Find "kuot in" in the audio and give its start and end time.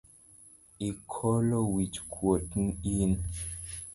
2.11-3.11